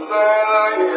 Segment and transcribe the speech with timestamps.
[0.00, 0.96] ذلك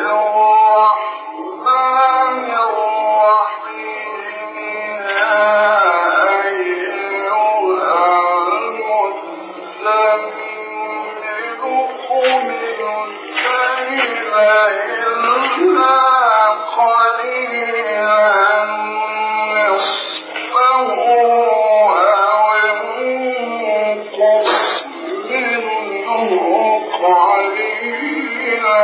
[27.03, 28.77] علينا.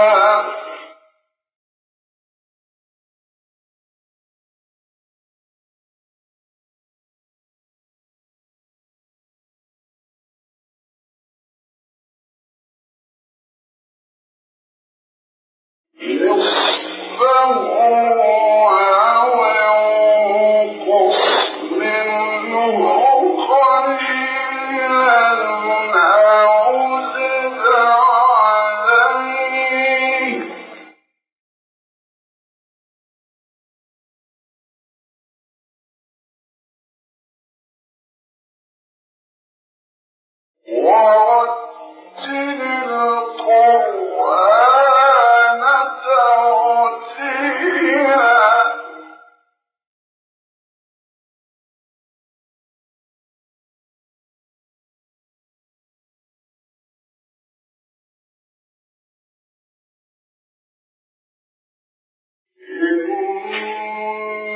[62.70, 64.54] إِنَّا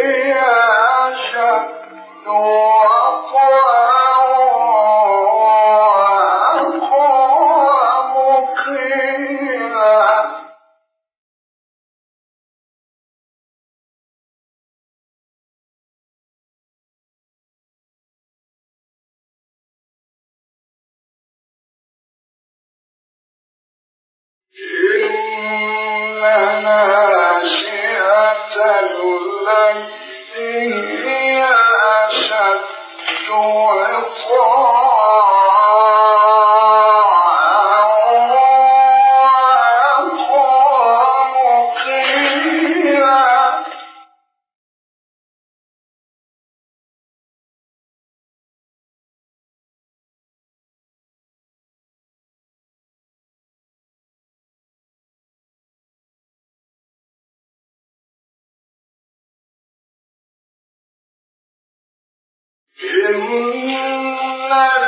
[0.00, 0.27] إن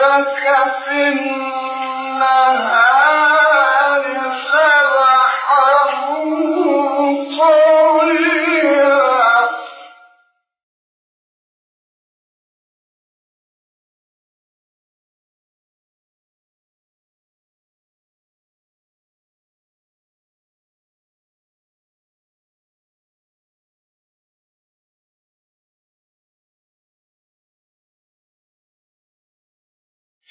[0.02, 0.36] لك
[0.84, 2.60] في النهار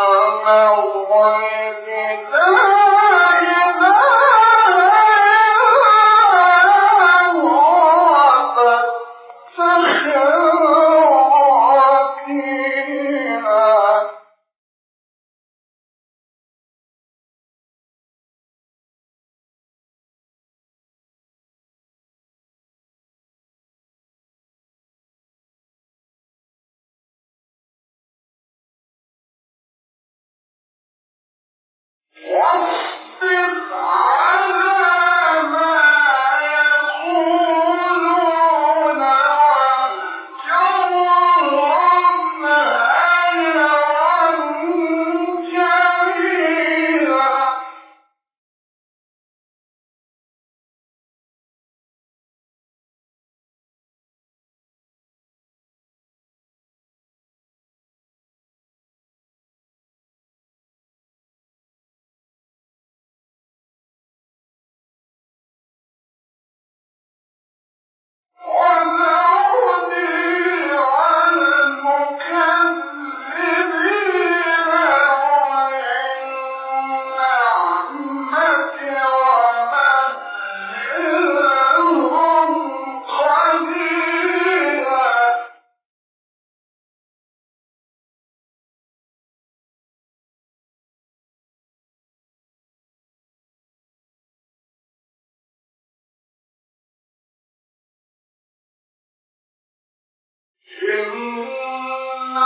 [100.84, 102.38] إن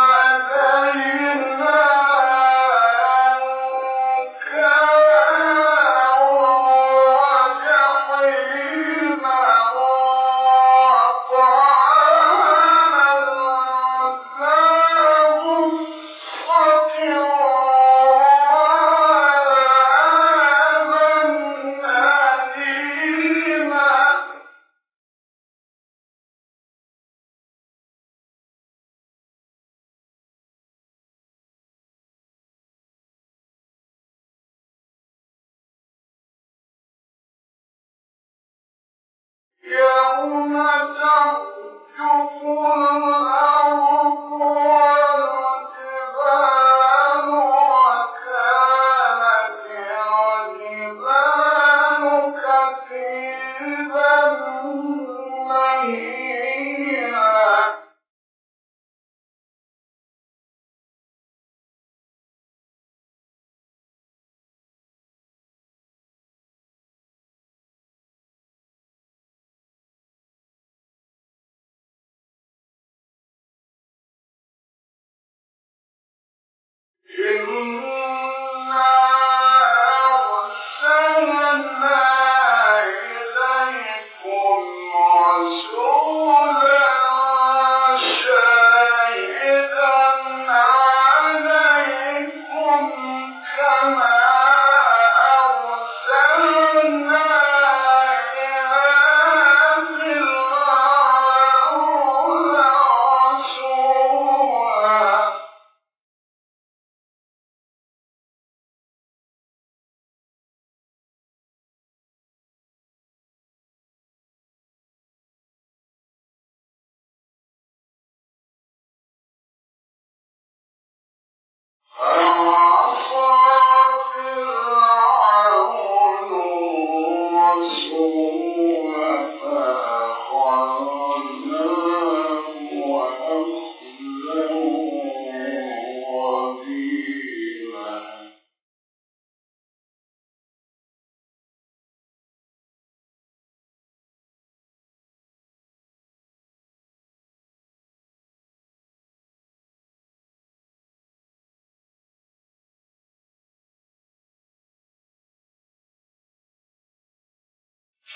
[77.41, 78.30] يَرْجُونَ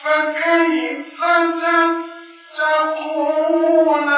[0.04, 1.20] فكيف
[2.58, 4.10] تتقون؟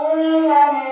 [0.00, 0.89] وما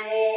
[0.00, 0.29] ನಾವು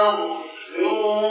[0.00, 1.24] تغفرون